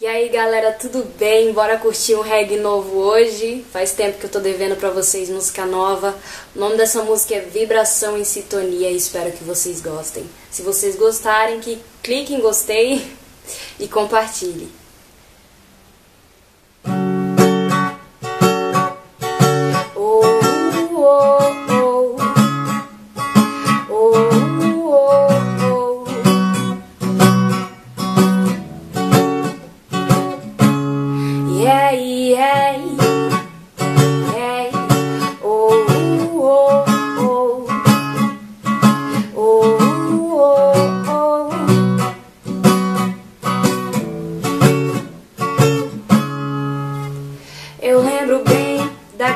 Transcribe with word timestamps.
E 0.00 0.06
aí 0.06 0.28
galera, 0.28 0.70
tudo 0.70 1.02
bem? 1.18 1.52
Bora 1.52 1.76
curtir 1.76 2.14
um 2.14 2.20
reggae 2.20 2.56
novo 2.56 2.98
hoje? 2.98 3.66
Faz 3.72 3.90
tempo 3.90 4.20
que 4.20 4.26
eu 4.26 4.30
tô 4.30 4.38
devendo 4.38 4.76
pra 4.76 4.90
vocês 4.90 5.28
música 5.28 5.66
nova. 5.66 6.16
O 6.54 6.58
nome 6.60 6.76
dessa 6.76 7.02
música 7.02 7.34
é 7.34 7.40
Vibração 7.40 8.16
em 8.16 8.22
Sintonia 8.22 8.92
e 8.92 8.96
espero 8.96 9.32
que 9.32 9.42
vocês 9.42 9.80
gostem. 9.80 10.24
Se 10.52 10.62
vocês 10.62 10.94
gostarem, 10.94 11.58
que 11.58 11.82
clique 12.00 12.32
em 12.32 12.40
gostei 12.40 13.04
e 13.80 13.88
compartilhe. 13.88 14.77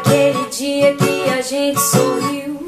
Daquele 0.00 0.46
dia 0.46 0.94
que 0.94 1.28
a 1.28 1.42
gente 1.42 1.80
sorriu, 1.80 2.58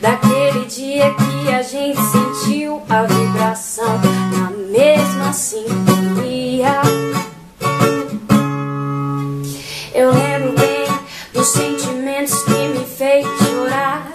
daquele 0.00 0.64
dia 0.66 1.12
que 1.14 1.52
a 1.52 1.62
gente 1.62 2.00
sentiu 2.00 2.80
a 2.88 3.02
vibração 3.02 3.98
na 4.32 4.50
mesma 4.50 5.32
sintonia. 5.32 6.80
Eu 9.92 10.12
lembro 10.12 10.52
bem 10.52 10.86
dos 11.32 11.48
sentimentos 11.48 12.42
que 12.44 12.68
me 12.68 12.84
fez 12.86 13.26
chorar, 13.26 14.12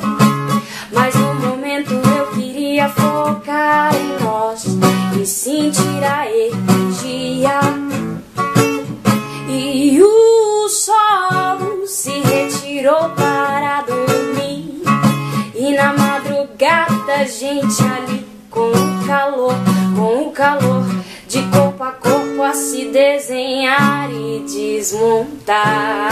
mas 0.94 1.14
no 1.16 1.34
momento 1.36 1.94
eu 1.94 2.28
queria 2.28 2.88
focar 2.90 3.94
em 3.94 4.24
nós 4.24 4.66
e 5.22 5.26
sentir 5.26 6.04
a 6.04 6.26
energia. 6.26 7.83
Madrugada 16.54 17.26
gente 17.26 17.82
ali 17.84 18.26
com 18.50 18.72
o 18.72 19.08
calor, 19.08 19.56
com 19.96 20.28
o 20.28 20.32
calor 20.32 20.86
de 21.28 21.42
corpo 21.50 21.84
a 21.84 21.92
corpo 21.92 22.44
a 22.44 22.54
se 22.54 22.86
desenhar 22.86 24.12
e 24.12 24.46
desmontar. 24.48 26.12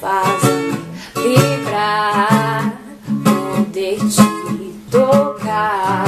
Fazer 0.00 0.74
vibrar, 1.14 2.78
poder 3.24 3.96
te 3.96 4.74
tocar 4.90 6.04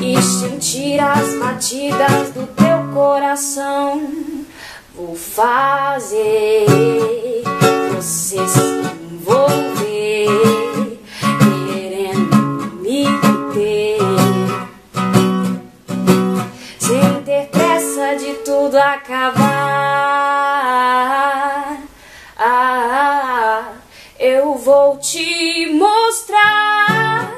e 0.00 0.22
sentir 0.22 0.98
as 0.98 1.34
batidas 1.38 2.30
do 2.30 2.46
teu 2.54 2.92
coração. 2.94 4.02
Vou 4.96 5.14
fazer 5.14 6.66
você 7.94 8.48
se 8.48 8.77
acabar. 19.38 21.28
Ah, 22.36 23.72
eu 24.18 24.54
vou 24.54 24.98
te 24.98 25.66
mostrar. 25.72 27.32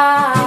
Ah. 0.00 0.37